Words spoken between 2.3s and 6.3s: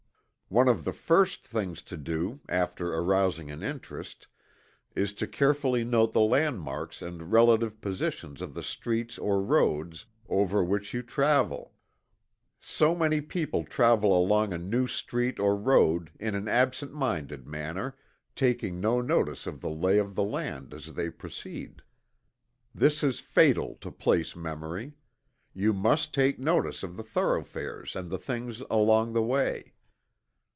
after arousing an interest, is to carefully note the